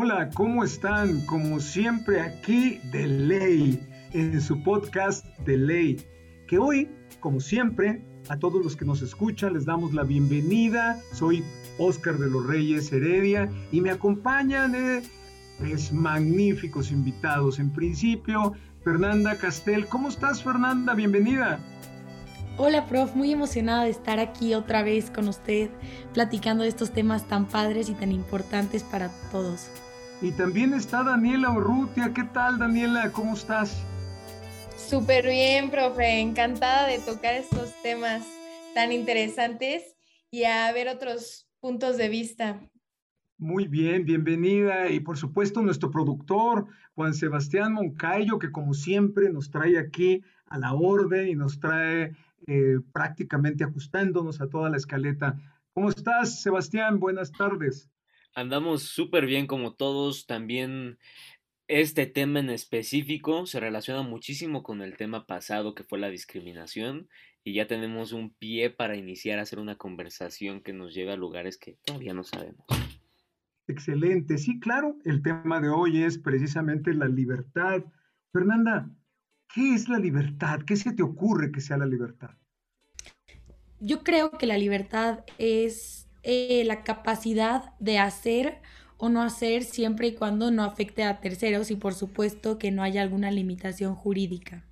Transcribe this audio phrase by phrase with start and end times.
[0.00, 1.26] Hola, ¿cómo están?
[1.26, 3.80] Como siempre aquí de ley,
[4.12, 6.06] en su podcast de ley,
[6.46, 6.88] que hoy,
[7.18, 11.00] como siempre, a todos los que nos escuchan les damos la bienvenida.
[11.12, 11.42] Soy
[11.78, 15.02] Oscar de los Reyes Heredia y me acompañan eh,
[15.58, 17.58] pues, magníficos invitados.
[17.58, 18.52] En principio,
[18.84, 19.88] Fernanda Castel.
[19.88, 20.94] ¿Cómo estás, Fernanda?
[20.94, 21.58] Bienvenida.
[22.56, 25.70] Hola, prof, muy emocionada de estar aquí otra vez con usted,
[26.14, 29.72] platicando de estos temas tan padres y tan importantes para todos.
[30.20, 32.12] Y también está Daniela Urrutia.
[32.12, 33.12] ¿Qué tal, Daniela?
[33.12, 33.84] ¿Cómo estás?
[34.76, 36.18] Súper bien, profe.
[36.20, 38.26] Encantada de tocar estos temas
[38.74, 39.94] tan interesantes
[40.32, 42.60] y a ver otros puntos de vista.
[43.36, 44.90] Muy bien, bienvenida.
[44.90, 46.66] Y por supuesto, nuestro productor,
[46.96, 52.16] Juan Sebastián Moncayo, que como siempre nos trae aquí a la orden y nos trae
[52.48, 55.38] eh, prácticamente ajustándonos a toda la escaleta.
[55.74, 56.98] ¿Cómo estás, Sebastián?
[56.98, 57.88] Buenas tardes.
[58.38, 60.28] Andamos súper bien como todos.
[60.28, 61.00] También
[61.66, 67.08] este tema en específico se relaciona muchísimo con el tema pasado que fue la discriminación
[67.42, 71.16] y ya tenemos un pie para iniciar a hacer una conversación que nos lleve a
[71.16, 72.64] lugares que todavía no sabemos.
[73.66, 74.38] Excelente.
[74.38, 77.82] Sí, claro, el tema de hoy es precisamente la libertad.
[78.32, 78.88] Fernanda,
[79.52, 80.60] ¿qué es la libertad?
[80.64, 82.30] ¿Qué se te ocurre que sea la libertad?
[83.80, 88.58] Yo creo que la libertad es eh, la capacidad de hacer
[88.96, 92.82] o no hacer siempre y cuando no afecte a terceros y por supuesto que no
[92.82, 94.64] haya alguna limitación jurídica.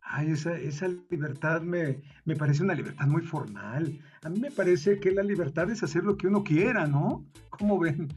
[0.00, 3.98] Ay, esa, esa libertad me, me, parece una libertad muy formal.
[4.22, 7.24] A mí me parece que la libertad es hacer lo que uno quiera, ¿no?
[7.50, 8.08] ¿Cómo ven?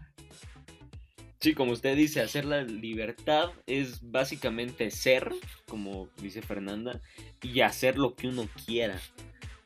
[1.39, 5.31] Sí, como usted dice, hacer la libertad es básicamente ser,
[5.67, 7.01] como dice Fernanda,
[7.41, 8.99] y hacer lo que uno quiera.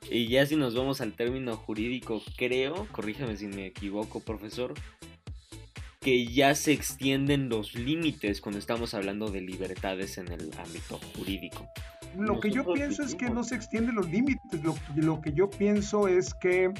[0.09, 4.73] Y ya si nos vamos al término jurídico, creo, corríjame si me equivoco, profesor,
[5.99, 11.67] que ya se extienden los límites cuando estamos hablando de libertades en el ámbito jurídico.
[12.17, 15.49] Lo que yo pienso es que no se extienden los límites, lo, lo que yo
[15.49, 16.71] pienso es que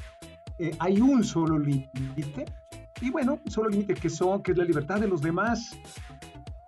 [0.59, 2.45] eh, hay un solo límite,
[3.01, 5.77] y bueno, un solo límite que son, que es la libertad de los demás.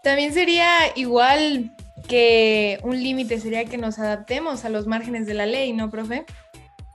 [0.03, 1.75] También sería igual
[2.07, 6.25] que un límite sería que nos adaptemos a los márgenes de la ley, ¿no, profe?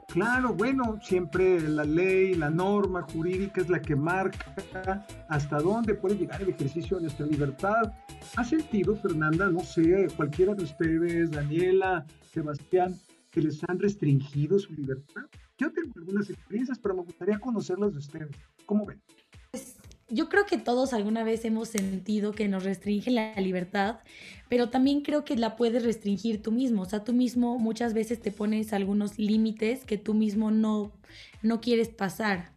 [0.09, 6.17] Claro, bueno, siempre la ley, la norma jurídica es la que marca hasta dónde puede
[6.17, 7.93] llegar el ejercicio de nuestra libertad.
[8.37, 12.95] ¿Ha sentido, Fernanda, no sé, cualquiera de ustedes, Daniela, Sebastián,
[13.31, 15.23] que les han restringido su libertad?
[15.59, 18.31] Yo tengo algunas experiencias, pero me gustaría conocerlas de ustedes.
[18.65, 19.03] ¿Cómo ven?
[20.09, 23.99] Yo creo que todos alguna vez hemos sentido que nos restringe la libertad,
[24.49, 26.83] pero también creo que la puedes restringir tú mismo.
[26.83, 30.93] O sea, tú mismo muchas veces te pones algunos límites que tú mismo no,
[31.43, 32.53] no quieres pasar.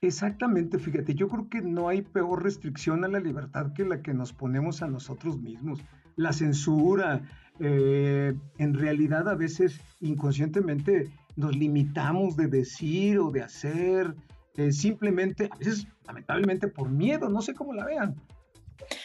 [0.00, 4.12] Exactamente, fíjate, yo creo que no hay peor restricción a la libertad que la que
[4.12, 5.80] nos ponemos a nosotros mismos.
[6.16, 7.22] La censura,
[7.60, 14.16] eh, en realidad a veces inconscientemente nos limitamos de decir o de hacer,
[14.56, 18.14] eh, simplemente, a veces lamentablemente por miedo, no sé cómo la vean.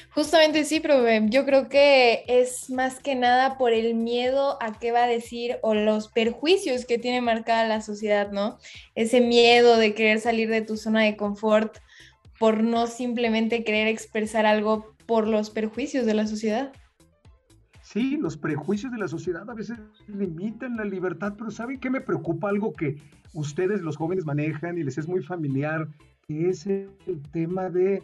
[0.09, 4.91] Justamente sí, pero yo creo que es más que nada por el miedo a qué
[4.91, 8.57] va a decir o los perjuicios que tiene marcada la sociedad, ¿no?
[8.95, 11.77] Ese miedo de querer salir de tu zona de confort
[12.39, 16.71] por no simplemente querer expresar algo por los perjuicios de la sociedad.
[17.89, 22.01] Sí, los prejuicios de la sociedad a veces limitan la libertad, pero ¿saben qué me
[22.01, 22.49] preocupa?
[22.49, 22.97] Algo que
[23.31, 25.87] ustedes los jóvenes manejan y les es muy familiar,
[26.27, 26.91] que es el
[27.31, 28.03] tema de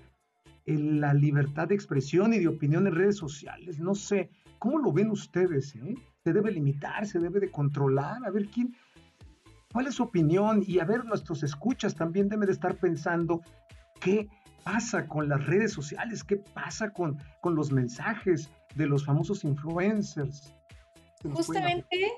[0.66, 3.78] la libertad de expresión y de opinión en redes sociales.
[3.78, 5.76] No sé, ¿cómo lo ven ustedes?
[5.76, 5.96] Eh?
[6.24, 8.74] Se debe limitar, se debe de controlar, a ver quién,
[9.74, 13.42] cuál es su opinión y a ver nuestros escuchas también deben de estar pensando
[14.00, 14.30] qué
[14.64, 20.54] pasa con las redes sociales, qué pasa con, con los mensajes de los famosos influencers.
[21.24, 22.12] Justamente,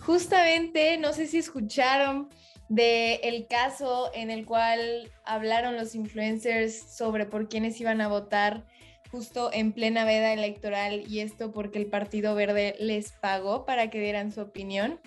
[0.00, 2.28] justamente, no sé si escucharon
[2.68, 8.66] de el caso en el cual hablaron los influencers sobre por quiénes iban a votar
[9.10, 14.00] justo en plena veda electoral y esto porque el Partido Verde les pagó para que
[14.00, 15.00] dieran su opinión.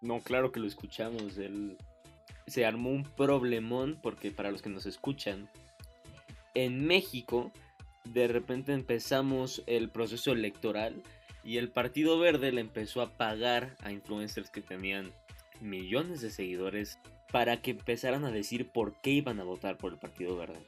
[0.00, 1.38] No, claro que lo escuchamos.
[2.46, 5.48] se armó un problemón porque para los que nos escuchan,
[6.54, 7.52] en México
[8.04, 11.02] de repente empezamos el proceso electoral
[11.44, 15.12] y el Partido Verde le empezó a pagar a influencers que tenían
[15.60, 16.98] millones de seguidores
[17.30, 20.60] para que empezaran a decir por qué iban a votar por el Partido Verde.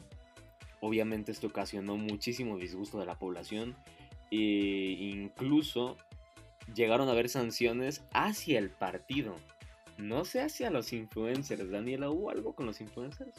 [0.81, 3.77] Obviamente esto ocasionó muchísimo disgusto de la población
[4.31, 5.97] e incluso
[6.75, 9.37] llegaron a haber sanciones hacia el partido,
[9.97, 11.71] no sé hacia los influencers.
[11.71, 13.35] Daniela, ¿hubo algo con los influencers?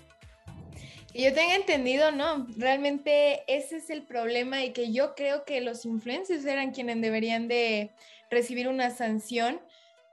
[1.17, 5.85] Yo tenga entendido, no, realmente ese es el problema y que yo creo que los
[5.85, 7.91] influencers eran quienes deberían de
[8.29, 9.61] recibir una sanción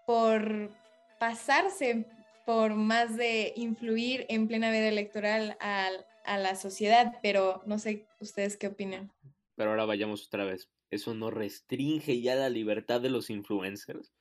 [0.06, 0.70] por
[1.18, 2.06] pasarse
[2.46, 5.88] por más de influir en plena vida electoral a,
[6.24, 9.10] a la sociedad, pero no sé ustedes qué opinan.
[9.56, 10.70] Pero ahora vayamos otra vez.
[10.92, 14.12] ¿Eso no restringe ya la libertad de los influencers?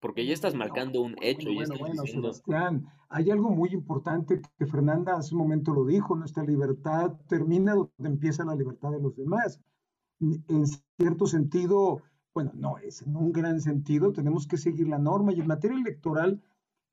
[0.00, 1.48] Porque ya estás marcando un hecho.
[1.52, 6.44] Bueno, bueno, Sebastián, hay algo muy importante que Fernanda hace un momento lo dijo, nuestra
[6.44, 9.60] libertad termina donde empieza la libertad de los demás.
[10.20, 10.66] En
[10.96, 12.02] cierto sentido,
[12.34, 15.76] bueno, no es en un gran sentido, tenemos que seguir la norma y en materia
[15.76, 16.42] electoral,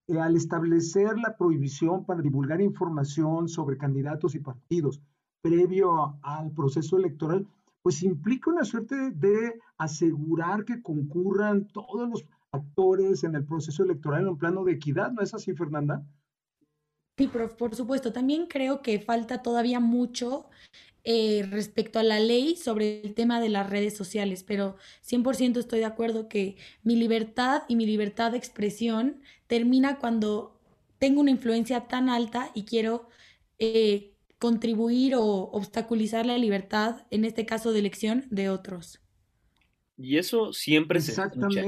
[0.08, 5.02] eh, al establecer la prohibición para divulgar información sobre candidatos y partidos
[5.42, 7.48] previo al proceso electoral,
[7.84, 12.24] pues implica una suerte de asegurar que concurran todos los
[12.56, 16.04] actores en el proceso electoral en un plano de equidad, ¿no es así, Fernanda?
[17.18, 18.12] Sí, por, por supuesto.
[18.12, 20.50] También creo que falta todavía mucho
[21.08, 25.80] eh, respecto a la ley sobre el tema de las redes sociales, pero 100% estoy
[25.80, 30.60] de acuerdo que mi libertad y mi libertad de expresión termina cuando
[30.98, 33.08] tengo una influencia tan alta y quiero
[33.60, 39.00] eh, contribuir o obstaculizar la libertad, en este caso de elección, de otros.
[39.98, 41.66] Y eso siempre se escucha.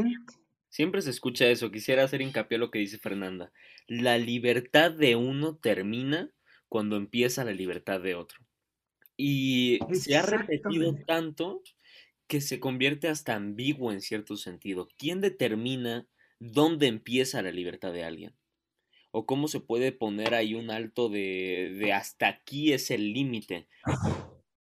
[0.77, 1.71] Siempre se escucha eso.
[1.71, 3.51] Quisiera hacer hincapié a lo que dice Fernanda.
[3.87, 6.31] La libertad de uno termina
[6.69, 8.45] cuando empieza la libertad de otro.
[9.17, 11.63] Y se ha repetido tanto
[12.27, 14.87] que se convierte hasta ambiguo en cierto sentido.
[14.99, 16.05] ¿Quién determina
[16.37, 18.35] dónde empieza la libertad de alguien?
[19.09, 23.67] ¿O cómo se puede poner ahí un alto de, de hasta aquí es el límite?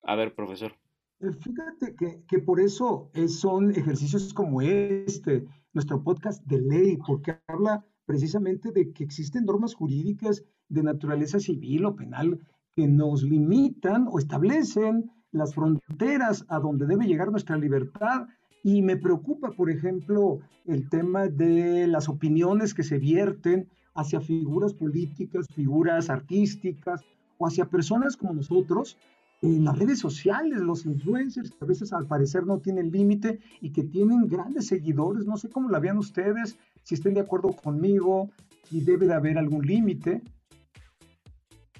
[0.04, 0.76] A ver, profesor.
[1.20, 7.36] Eh, fíjate que, que por eso son ejercicios como este, nuestro podcast de ley, porque
[7.48, 12.38] habla precisamente de que existen normas jurídicas de naturaleza civil o penal
[12.72, 18.26] que nos limitan o establecen las fronteras a donde debe llegar nuestra libertad.
[18.62, 24.72] Y me preocupa, por ejemplo, el tema de las opiniones que se vierten hacia figuras
[24.74, 27.02] políticas, figuras artísticas
[27.38, 28.96] o hacia personas como nosotros
[29.40, 33.70] en las redes sociales, los influencers, que a veces al parecer no tienen límite y
[33.70, 35.26] que tienen grandes seguidores.
[35.26, 38.30] No sé cómo la vean ustedes, si estén de acuerdo conmigo,
[38.70, 40.22] y debe de haber algún límite.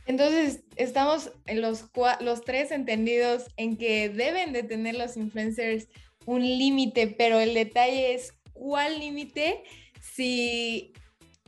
[0.07, 1.91] Entonces, estamos en los,
[2.21, 5.89] los tres entendidos en que deben de tener los influencers
[6.25, 9.63] un límite, pero el detalle es cuál límite
[10.01, 10.93] si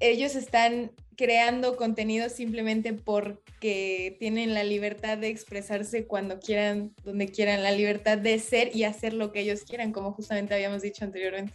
[0.00, 7.62] ellos están creando contenido simplemente porque tienen la libertad de expresarse cuando quieran, donde quieran,
[7.62, 11.52] la libertad de ser y hacer lo que ellos quieran, como justamente habíamos dicho anteriormente.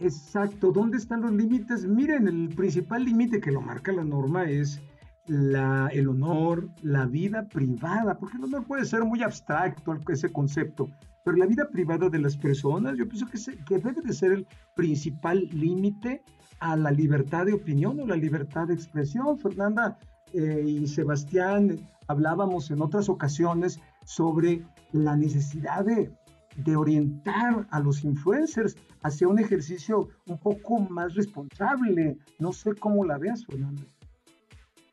[0.00, 1.84] Exacto, ¿dónde están los límites?
[1.84, 4.80] Miren, el principal límite que lo marca la norma es
[5.26, 10.88] la, el honor, la vida privada, porque el honor puede ser muy abstracto ese concepto,
[11.26, 14.46] pero la vida privada de las personas, yo pienso que, que debe de ser el
[14.74, 16.22] principal límite
[16.60, 19.38] a la libertad de opinión o la libertad de expresión.
[19.38, 19.98] Fernanda
[20.32, 24.62] eh, y Sebastián hablábamos en otras ocasiones sobre
[24.92, 26.10] la necesidad de,
[26.56, 32.16] de orientar a los influencers hacia un ejercicio un poco más responsable.
[32.38, 33.82] No sé cómo la veas, Fernanda.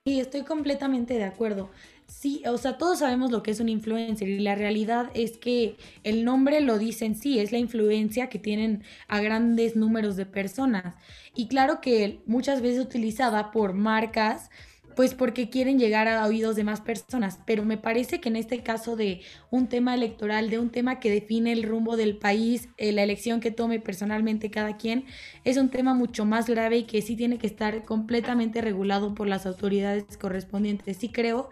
[0.06, 1.70] Sí, estoy completamente de acuerdo.
[2.14, 5.78] Sí, o sea, todos sabemos lo que es un influencer y la realidad es que
[6.04, 10.26] el nombre lo dice en sí, es la influencia que tienen a grandes números de
[10.26, 10.96] personas.
[11.34, 14.50] Y claro que muchas veces utilizada por marcas,
[14.96, 18.62] pues porque quieren llegar a oídos de más personas, pero me parece que en este
[18.62, 22.92] caso de un tema electoral, de un tema que define el rumbo del país, eh,
[22.92, 25.06] la elección que tome personalmente cada quien,
[25.46, 29.28] es un tema mucho más grave y que sí tiene que estar completamente regulado por
[29.28, 30.98] las autoridades correspondientes.
[30.98, 31.50] Sí creo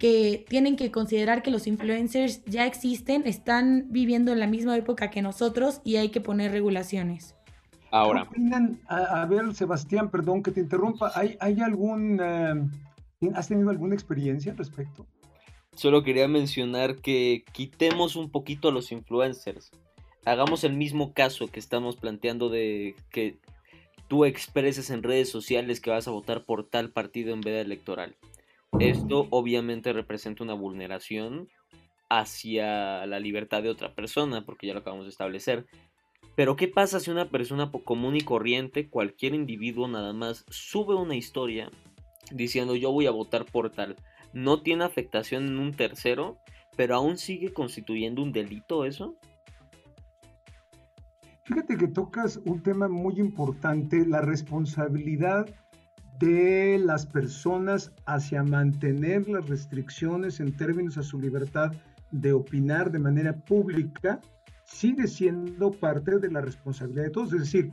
[0.00, 5.10] que tienen que considerar que los influencers ya existen, están viviendo en la misma época
[5.10, 7.36] que nosotros y hay que poner regulaciones.
[7.90, 8.26] Ahora.
[8.88, 11.12] A, ver, Sebastián, perdón que te interrumpa.
[11.14, 12.18] ¿Hay, hay algún.
[12.18, 15.06] Eh, ¿Has tenido alguna experiencia al respecto?
[15.74, 19.70] Solo quería mencionar que quitemos un poquito a los influencers.
[20.24, 23.38] Hagamos el mismo caso que estamos planteando de que
[24.08, 28.16] tú expreses en redes sociales que vas a votar por tal partido en veda electoral.
[28.78, 31.48] Esto obviamente representa una vulneración
[32.08, 35.66] hacia la libertad de otra persona, porque ya lo acabamos de establecer.
[36.36, 41.16] Pero ¿qué pasa si una persona común y corriente, cualquier individuo nada más, sube una
[41.16, 41.70] historia
[42.30, 43.96] diciendo yo voy a votar por tal?
[44.32, 46.38] No tiene afectación en un tercero,
[46.76, 49.16] pero aún sigue constituyendo un delito eso.
[51.44, 55.48] Fíjate que tocas un tema muy importante, la responsabilidad
[56.20, 61.72] de las personas hacia mantener las restricciones en términos a su libertad
[62.10, 64.20] de opinar de manera pública
[64.64, 67.32] sigue siendo parte de la responsabilidad de todos.
[67.32, 67.70] Es decir,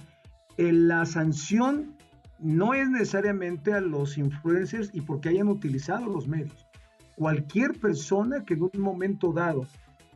[0.57, 1.97] la sanción
[2.39, 6.65] no es necesariamente a los influencers y porque hayan utilizado los medios.
[7.15, 9.67] Cualquier persona que en un momento dado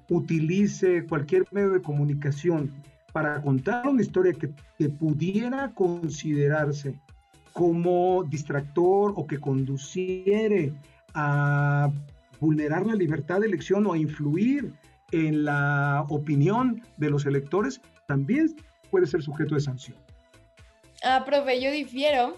[0.10, 2.72] utilice cualquier medio de comunicación
[3.12, 6.98] para contar una historia que, que pudiera considerarse
[7.54, 10.74] como distractor o que conduciere
[11.14, 11.92] a
[12.40, 14.74] vulnerar la libertad de elección o a influir
[15.12, 18.56] en la opinión de los electores, también
[18.90, 19.98] puede ser sujeto de sanción.
[21.04, 22.38] Ah, profe, yo difiero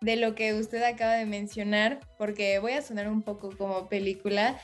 [0.00, 4.58] de lo que usted acaba de mencionar, porque voy a sonar un poco como película,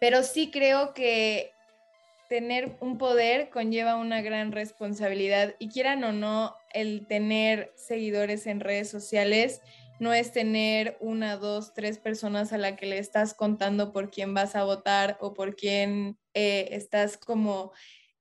[0.00, 1.52] pero sí creo que
[2.28, 8.60] tener un poder conlleva una gran responsabilidad y quieran o no, el tener seguidores en
[8.60, 9.62] redes sociales
[9.98, 14.34] no es tener una, dos, tres personas a la que le estás contando por quién
[14.34, 17.72] vas a votar o por quién eh, estás como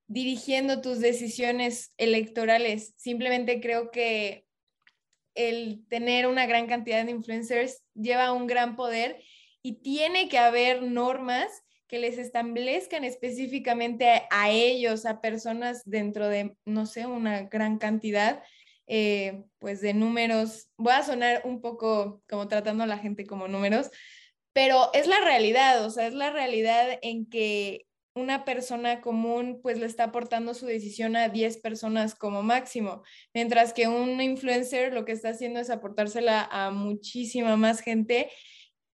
[0.08, 2.94] dirigiendo tus decisiones electorales.
[2.98, 4.48] Simplemente creo que
[5.34, 9.22] el tener una gran cantidad de influencers lleva un gran poder
[9.62, 16.56] y tiene que haber normas que les establezcan específicamente a, ellos, a personas dentro de,
[16.66, 18.44] no sé, una gran cantidad,
[18.88, 20.70] eh, pues de números.
[20.78, 23.90] Voy a sonar un poco como tratando a la gente como números,
[24.54, 29.78] pero es la realidad, o sea, es la realidad en que una persona común pues
[29.78, 35.04] le está aportando su decisión a 10 personas como máximo, mientras que un influencer lo
[35.04, 38.32] que está haciendo es aportársela a muchísima más gente,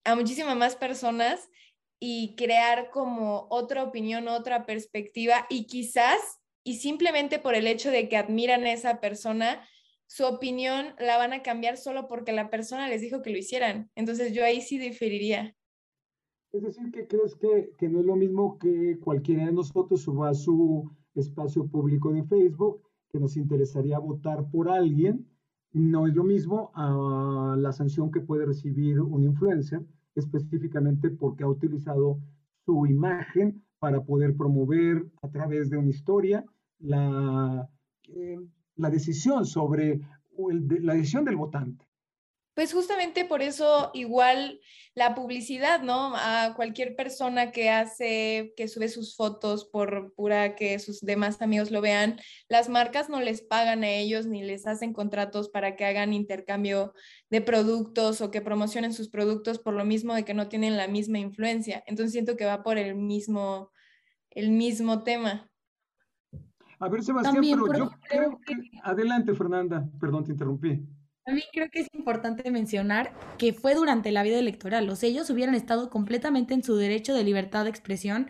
[0.04, 1.50] a muchísima más personas
[2.00, 8.08] y crear como otra opinión, otra perspectiva y quizás, y simplemente por el hecho de
[8.08, 9.60] que admiran a esa persona,
[10.06, 13.90] su opinión la van a cambiar solo porque la persona les dijo que lo hicieran.
[13.94, 15.54] Entonces yo ahí sí diferiría.
[16.52, 20.30] Es decir, que crees que, que no es lo mismo que cualquiera de nosotros suba
[20.30, 25.28] a su espacio público de Facebook, que nos interesaría votar por alguien,
[25.72, 29.82] no es lo mismo a la sanción que puede recibir un influencer
[30.14, 32.18] específicamente porque ha utilizado
[32.64, 36.44] su imagen para poder promover a través de una historia
[36.78, 37.68] la,
[38.08, 38.38] eh,
[38.76, 40.00] la decisión sobre
[40.36, 41.89] la decisión del votante.
[42.54, 44.60] Pues justamente por eso igual
[44.94, 46.12] la publicidad, ¿no?
[46.16, 51.70] A cualquier persona que hace, que sube sus fotos por pura que sus demás amigos
[51.70, 55.84] lo vean, las marcas no les pagan a ellos ni les hacen contratos para que
[55.84, 56.92] hagan intercambio
[57.30, 60.88] de productos o que promocionen sus productos por lo mismo de que no tienen la
[60.88, 61.84] misma influencia.
[61.86, 63.70] Entonces siento que va por el mismo,
[64.30, 65.48] el mismo tema.
[66.80, 68.54] A ver, Sebastián, pero yo creo que...
[68.82, 69.88] Adelante, Fernanda.
[70.00, 70.82] Perdón, te interrumpí.
[71.26, 74.86] Mí creo que es importante mencionar que fue durante la vida electoral.
[74.86, 78.28] Los ellos hubieran estado completamente en su derecho de libertad de expresión.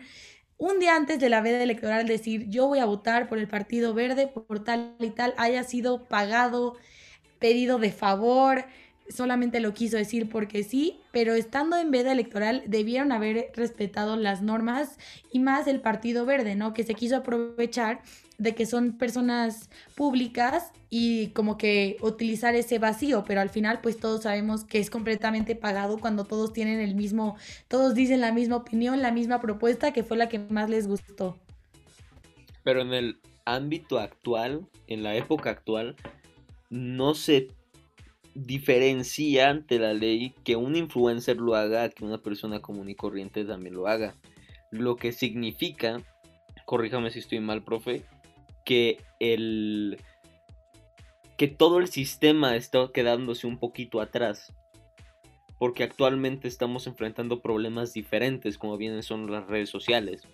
[0.57, 3.93] Un día antes de la vida electoral decir yo voy a votar por el Partido
[3.93, 6.75] Verde, por tal y tal, haya sido pagado,
[7.39, 8.65] pedido de favor,
[9.11, 14.41] solamente lo quiso decir porque sí, pero estando en veda electoral debieron haber respetado las
[14.41, 14.97] normas
[15.31, 16.73] y más el Partido Verde, ¿no?
[16.73, 18.01] Que se quiso aprovechar
[18.37, 23.99] de que son personas públicas y como que utilizar ese vacío, pero al final pues
[23.99, 27.35] todos sabemos que es completamente pagado cuando todos tienen el mismo,
[27.67, 31.37] todos dicen la misma opinión, la misma propuesta que fue la que más les gustó.
[32.63, 35.95] Pero en el ámbito actual, en la época actual,
[36.71, 37.49] no se
[38.33, 43.45] diferencia ante la ley que un influencer lo haga que una persona común y corriente
[43.45, 44.15] también lo haga.
[44.71, 46.01] Lo que significa,
[46.65, 48.05] corríjame si estoy mal, profe,
[48.63, 49.97] que el
[51.37, 54.53] que todo el sistema está quedándose un poquito atrás.
[55.57, 60.27] Porque actualmente estamos enfrentando problemas diferentes como vienen son las redes sociales.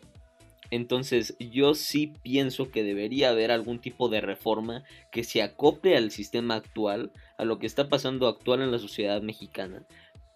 [0.71, 6.11] Entonces yo sí pienso que debería haber algún tipo de reforma que se acople al
[6.11, 9.85] sistema actual, a lo que está pasando actual en la sociedad mexicana,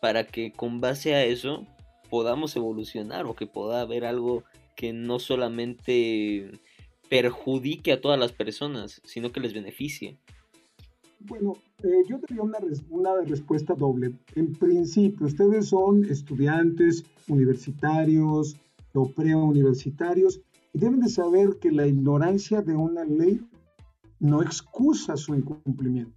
[0.01, 1.65] para que con base a eso
[2.09, 4.43] podamos evolucionar o que pueda haber algo
[4.75, 6.59] que no solamente
[7.09, 10.17] perjudique a todas las personas, sino que les beneficie.
[11.19, 12.57] Bueno, eh, yo tenía una,
[12.89, 14.13] una respuesta doble.
[14.35, 18.55] En principio, ustedes son estudiantes universitarios,
[18.93, 20.41] o preuniversitarios,
[20.73, 23.41] y deben de saber que la ignorancia de una ley
[24.19, 26.15] no excusa su incumplimiento.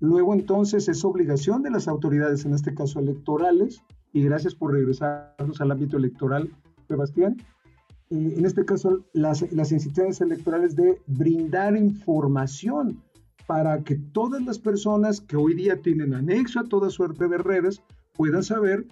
[0.00, 3.82] Luego entonces es obligación de las autoridades, en este caso electorales,
[4.12, 6.50] y gracias por regresarnos al ámbito electoral,
[6.88, 7.36] Sebastián,
[8.10, 13.02] eh, en este caso las, las instituciones electorales de brindar información
[13.46, 17.82] para que todas las personas que hoy día tienen anexo a toda suerte de redes
[18.14, 18.86] puedan saber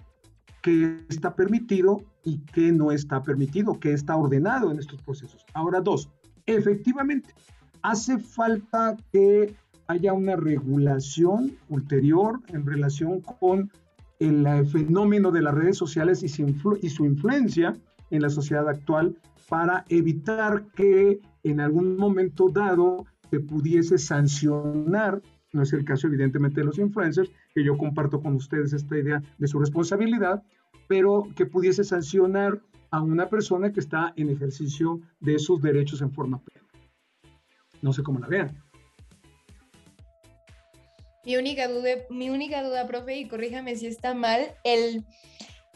[0.61, 5.45] qué está permitido y qué no está permitido, qué está ordenado en estos procesos.
[5.53, 6.09] Ahora, dos,
[6.45, 7.33] efectivamente,
[7.81, 9.55] hace falta que
[9.87, 13.71] haya una regulación ulterior en relación con
[14.19, 17.75] el fenómeno de las redes sociales y su, y su influencia
[18.11, 19.15] en la sociedad actual
[19.49, 25.21] para evitar que en algún momento dado se pudiese sancionar,
[25.53, 29.21] no es el caso evidentemente de los influencers, que yo comparto con ustedes esta idea
[29.37, 30.43] de su responsabilidad,
[30.87, 36.11] pero que pudiese sancionar a una persona que está en ejercicio de sus derechos en
[36.11, 36.67] forma plena.
[37.81, 38.63] No sé cómo la vean.
[41.25, 45.05] Mi única duda, mi única duda, profe, y corríjame si está mal, el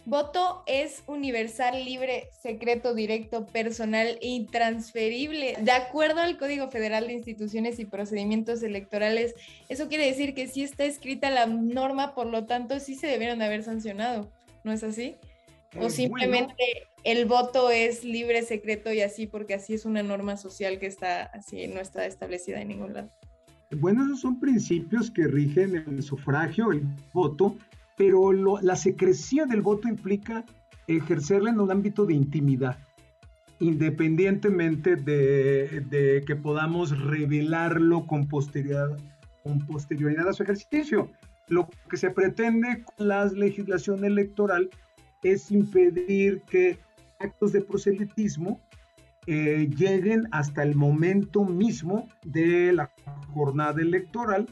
[0.06, 5.58] voto es universal, libre, secreto, directo, personal e intransferible.
[5.62, 9.34] De acuerdo al Código Federal de Instituciones y Procedimientos Electorales,
[9.68, 13.42] eso quiere decir que sí está escrita la norma, por lo tanto sí se debieron
[13.42, 14.32] haber sancionado,
[14.64, 15.16] ¿no es así?
[15.78, 20.80] O simplemente el voto es libre, secreto y así, porque así es una norma social
[20.80, 23.12] que está así, no está establecida en ningún lado.
[23.72, 26.84] Bueno, esos son principios que rigen el sufragio, el
[27.14, 27.58] voto,
[27.96, 30.44] pero la secrecía del voto implica
[30.88, 32.78] ejercerla en un ámbito de intimidad,
[33.60, 38.98] independientemente de, que podamos revelarlo con posterioridad,
[39.44, 41.10] con posterioridad a su ejercicio.
[41.48, 44.70] Lo que se pretende con la legislación electoral
[45.24, 46.78] es impedir que
[47.20, 48.60] actos de proselitismo
[49.28, 52.92] eh, lleguen hasta el momento mismo de la
[53.34, 54.48] jornada electoral,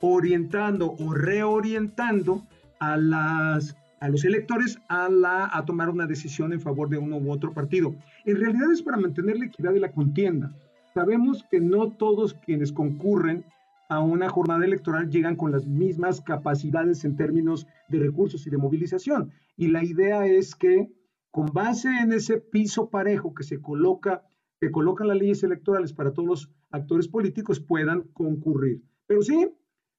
[0.00, 2.46] orientando o reorientando
[2.78, 7.16] a, las, a los electores a, la, a tomar una decisión en favor de uno
[7.18, 7.94] u otro partido.
[8.24, 10.54] En realidad es para mantener la equidad de la contienda.
[10.94, 13.44] Sabemos que no todos quienes concurren
[13.88, 18.58] a una jornada electoral llegan con las mismas capacidades en términos de recursos y de
[18.58, 19.32] movilización.
[19.56, 20.90] Y la idea es que
[21.30, 24.22] con base en ese piso parejo que se coloca,
[24.60, 28.82] que colocan las leyes electorales para todos los actores políticos puedan concurrir.
[29.06, 29.48] Pero sí,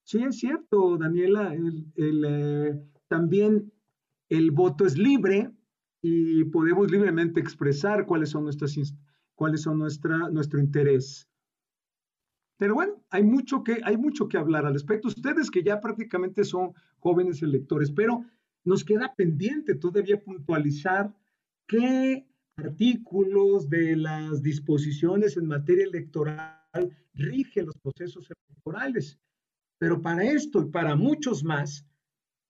[0.10, 1.56] sí es cierto, Daniela,
[1.96, 3.72] eh, también
[4.28, 5.52] el voto es libre
[6.02, 8.76] y podemos libremente expresar cuáles son nuestras
[9.36, 11.30] cuáles son nuestra, nuestro interés.
[12.58, 15.10] Pero bueno, hay mucho, que, hay mucho que hablar al respecto.
[15.10, 18.26] Ustedes que ya prácticamente son jóvenes electores, pero
[18.64, 21.16] nos queda pendiente todavía puntualizar
[21.68, 26.58] qué artículos de las disposiciones en materia electoral
[27.14, 29.20] rigen los procesos electorales.
[29.80, 31.86] Pero para esto y para muchos más,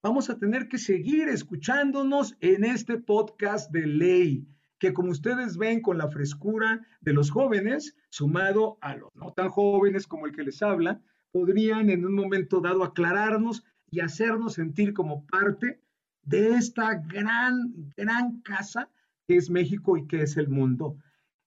[0.02, 4.48] vamos a tener que seguir escuchándonos en este podcast de ley,
[4.80, 9.48] que como ustedes ven con la frescura de los jóvenes, sumado a los no tan
[9.48, 14.92] jóvenes como el que les habla, podrían en un momento dado aclararnos y hacernos sentir
[14.92, 15.80] como parte
[16.22, 18.90] de esta gran, gran casa
[19.28, 20.96] que es México y que es el mundo.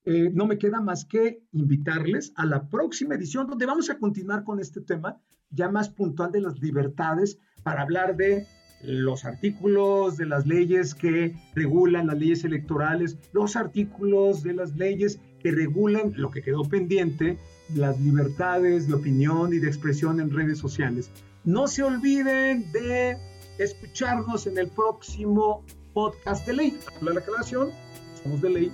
[0.05, 4.43] Eh, no me queda más que invitarles a la próxima edición donde vamos a continuar
[4.43, 5.19] con este tema
[5.53, 8.45] ya más puntual de las libertades para hablar de
[8.83, 15.19] los artículos de las leyes que regulan las leyes electorales, los artículos de las leyes
[15.39, 17.37] que regulan lo que quedó pendiente,
[17.75, 21.09] las libertades de opinión y de expresión en redes sociales.
[21.45, 23.17] No se olviden de
[23.57, 25.63] escucharnos en el próximo
[25.93, 26.79] podcast de ley.
[27.01, 27.69] La aclaración,
[28.21, 28.71] somos de ley,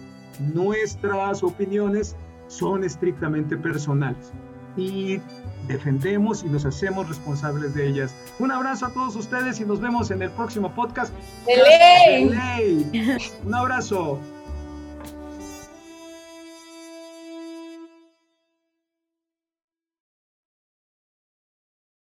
[0.54, 2.16] nuestras opiniones
[2.48, 4.32] son estrictamente personales
[4.80, 5.22] y
[5.68, 8.16] defendemos y nos hacemos responsables de ellas.
[8.40, 11.14] Un abrazo a todos ustedes y nos vemos en el próximo podcast.
[11.46, 12.30] De ley.
[12.30, 13.18] ley.
[13.46, 14.20] Un abrazo.